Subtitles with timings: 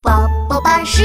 [0.00, 1.04] 宝宝巴士。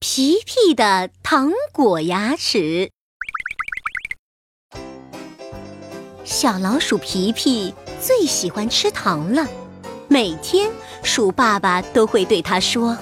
[0.00, 2.90] 皮皮的糖果牙齿。
[6.24, 9.46] 小老鼠皮皮最喜欢吃糖了，
[10.08, 10.70] 每天
[11.02, 12.96] 鼠爸爸都会对他说：“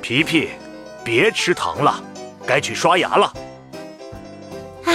[0.00, 0.48] 皮皮，
[1.04, 2.02] 别吃糖了，
[2.46, 3.32] 该去刷牙了。”
[4.84, 4.94] 唉，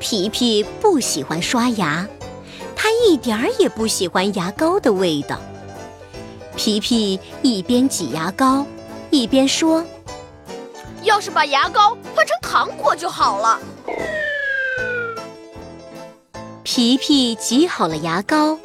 [0.00, 2.06] 皮皮不喜欢刷牙，
[2.74, 5.38] 他一点儿也不喜欢牙膏的味道。
[6.56, 8.66] 皮皮一边挤牙膏，
[9.10, 9.84] 一边说。
[11.02, 13.60] 要是把牙膏换成糖果就好了。
[16.64, 18.58] 皮皮挤好了牙膏，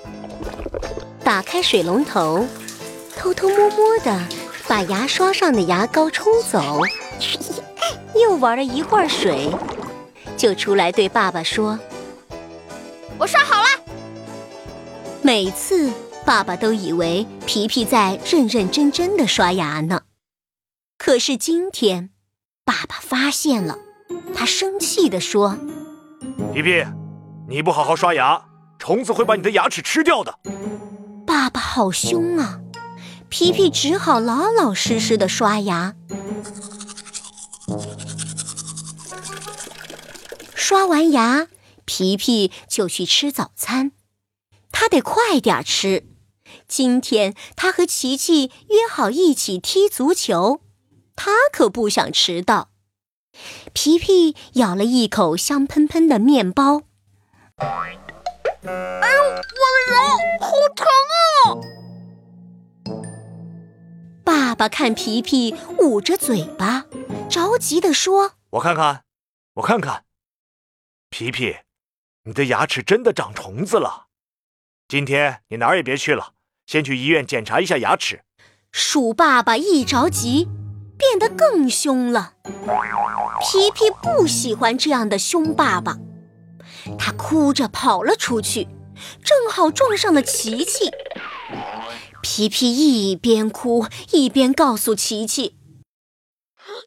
[1.23, 2.47] 打开水龙头，
[3.15, 4.19] 偷偷摸摸的
[4.71, 6.79] 把牙刷上的牙膏冲走，
[8.15, 9.51] 又玩了一会儿水，
[10.37, 11.77] 就出来对爸爸说
[13.19, 13.67] ：“我刷好了。”
[15.21, 15.91] 每次
[16.25, 20.03] 爸爸都以为皮皮在认认真真的刷牙呢，
[20.97, 22.11] 可是今天。
[22.63, 23.77] 爸爸发现了，
[24.33, 25.57] 他生气地说
[26.55, 26.81] ：“皮皮，
[27.49, 28.41] 你不好好刷牙，
[28.79, 30.39] 虫子会把你的牙齿吃掉的。”
[31.27, 32.61] 爸爸好凶啊！
[33.31, 35.95] 皮皮只好老老实实的刷牙。
[40.53, 41.47] 刷完牙，
[41.85, 43.93] 皮皮就去吃早餐。
[44.69, 46.05] 他得快点吃，
[46.67, 50.59] 今天他和琪琪约好一起踢足球。
[51.15, 52.69] 他可不想迟到。
[53.71, 56.81] 皮皮咬了一口香喷喷的面包。
[57.55, 57.95] 哎
[58.65, 60.01] 呦，我的牙
[60.41, 60.85] 好疼
[61.45, 61.80] 啊！
[64.23, 66.85] 爸爸看皮皮捂着嘴巴，
[67.29, 69.03] 着急地说：“我看看，
[69.55, 70.05] 我看看，
[71.09, 71.57] 皮皮，
[72.23, 74.07] 你的牙齿真的长虫子了。
[74.87, 76.33] 今天你哪儿也别去了，
[76.65, 78.23] 先去医院检查一下牙齿。”
[78.71, 80.47] 鼠爸爸一着急。
[81.01, 82.33] 变得更凶了。
[83.41, 85.97] 皮皮不喜欢这样的凶爸爸，
[86.95, 88.67] 他哭着跑了出去，
[89.23, 90.91] 正好撞上了琪琪。
[92.21, 95.55] 皮皮一边哭一边告诉琪琪：“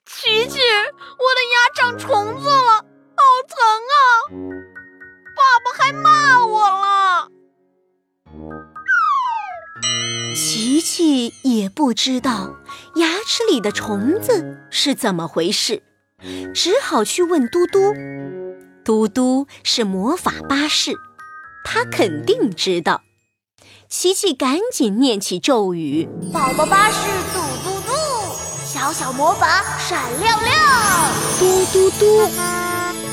[0.07, 2.85] 琪琪，我的牙长虫子了，
[3.17, 3.59] 好疼
[3.91, 3.99] 啊！
[5.37, 7.29] 爸爸还骂我了。”
[10.37, 12.57] 琪琪也不知道
[12.97, 15.83] 牙齿里的虫子是怎么回事，
[16.55, 17.93] 只好去问嘟嘟。
[18.85, 20.93] 嘟嘟是魔法巴士，
[21.65, 23.03] 他肯定知道。
[23.97, 26.97] 琪琪赶紧念起咒语：“宝宝巴士
[27.33, 27.93] 嘟嘟嘟，
[28.67, 30.53] 小小魔法闪亮亮，
[31.39, 32.29] 嘟嘟嘟。”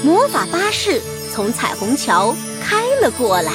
[0.03, 0.99] 魔法巴士
[1.31, 3.53] 从彩虹桥开了过来。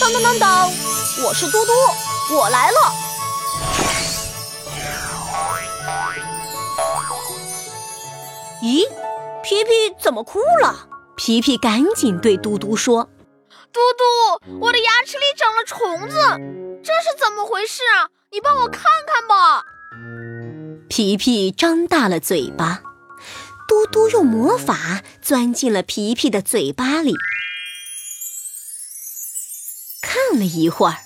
[0.00, 0.70] 当当当当！
[1.26, 2.76] 我是嘟嘟，我来了。
[8.62, 8.88] 咦，
[9.42, 9.70] 皮皮
[10.00, 10.88] 怎么哭了？
[11.16, 13.06] 皮皮赶紧对嘟嘟说
[13.72, 16.16] ：“嘟嘟，我的牙齿里长了虫子，
[16.84, 18.10] 这是怎么回事啊？
[18.30, 19.64] 你帮我看看吧。”
[20.90, 22.82] 皮皮张大了嘴巴，
[23.66, 27.14] 嘟嘟用魔法钻进了皮皮的嘴巴里。
[30.02, 30.98] 看了一会儿，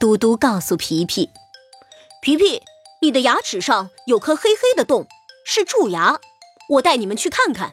[0.00, 1.28] 嘟嘟告诉皮皮
[2.22, 2.62] ：“皮皮，
[3.02, 5.06] 你的牙齿上有颗黑黑的洞，
[5.44, 6.18] 是蛀牙。
[6.70, 7.70] 我带你们去看看。”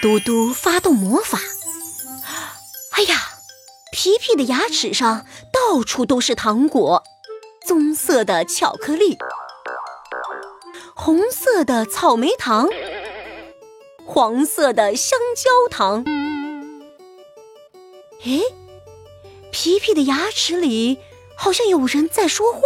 [0.00, 1.38] 嘟嘟发动魔法，
[2.92, 3.16] 哎呀，
[3.90, 7.02] 皮皮的牙齿上到处都是糖果：
[7.66, 9.18] 棕色的巧克力，
[10.94, 12.68] 红色的草莓糖，
[14.04, 16.04] 黄色的香蕉糖。
[18.24, 18.42] 诶。
[19.50, 20.98] 皮皮的牙齿里
[21.36, 22.60] 好像有人在说话。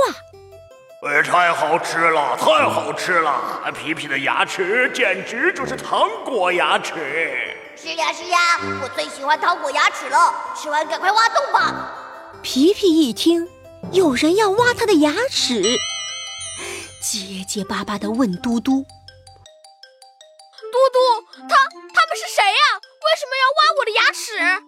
[1.02, 3.72] 哎，太好吃了，太好吃了！
[3.72, 7.45] 皮皮的牙齿简直就是糖果牙齿。
[7.78, 8.38] 是呀是呀，
[8.82, 10.34] 我最喜欢糖果牙齿了。
[10.56, 11.92] 吃完赶快挖洞吧。
[12.42, 13.46] 皮皮一听
[13.92, 15.62] 有人要挖他的牙齿，
[17.02, 18.82] 结结巴巴地问嘟嘟
[20.72, 20.98] ：“嘟嘟，
[21.48, 21.56] 他
[21.94, 22.80] 他们是谁呀？
[23.04, 24.64] 为什么要挖我的牙齿？”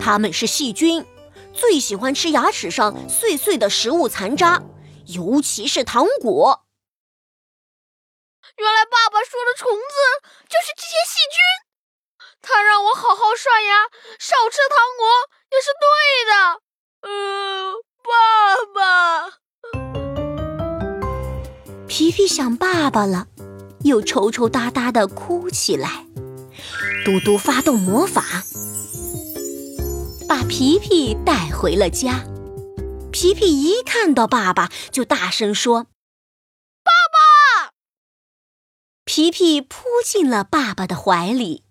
[0.00, 1.04] 他们是细菌，
[1.52, 4.62] 最喜欢吃牙齿上碎碎的食物残渣，
[5.06, 6.62] 尤其是糖果。
[8.56, 9.94] 原来爸爸说的虫子
[10.48, 11.70] 就是这些细菌。
[12.42, 13.84] 他让我好好刷牙
[14.18, 15.06] 少吃糖果
[15.50, 16.60] 也是对的。
[17.02, 18.10] 嗯爸
[18.74, 19.38] 爸
[21.86, 23.26] 皮皮想爸爸了
[23.84, 26.06] 又抽抽搭搭的哭起来。
[27.04, 28.22] 嘟嘟发动魔法
[30.28, 32.24] 把皮皮带回了家。
[33.10, 35.86] 皮皮一看到爸爸就大声说
[39.12, 41.64] 皮皮扑进了爸爸的怀里。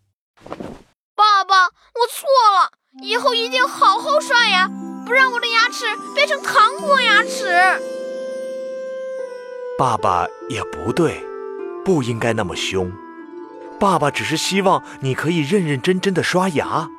[1.16, 4.70] 爸爸，我错了，以后一定好好刷牙，
[5.06, 7.48] 不让我的牙齿变成糖果牙齿。
[9.78, 11.24] 爸爸也不对，
[11.86, 12.92] 不应该那么凶。
[13.80, 16.90] 爸爸只是希望你可以认认真真的刷牙，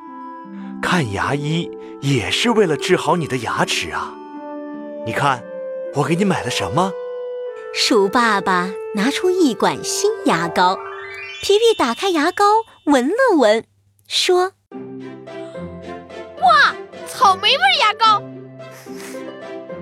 [0.80, 1.70] 看牙医
[2.00, 4.14] 也是为了治好你的牙齿啊。
[5.04, 5.44] 你看，
[5.96, 6.90] 我给你买了什么？
[7.72, 10.76] 鼠爸爸拿出一管新牙膏，
[11.40, 12.44] 皮皮打开牙膏
[12.84, 13.64] 闻了闻，
[14.08, 14.52] 说
[16.42, 16.74] ：“哇，
[17.06, 18.20] 草莓味牙膏，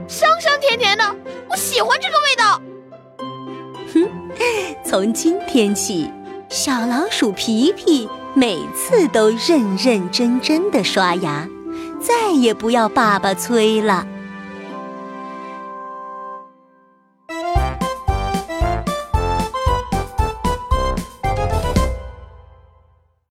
[0.06, 1.16] 香香甜甜的，
[1.48, 2.60] 我喜欢这个味道。”
[3.94, 4.10] 哼，
[4.84, 6.10] 从今天起。
[6.50, 11.46] 小老鼠皮皮每次都认认真真的刷牙，
[12.00, 14.06] 再也不要爸爸催了。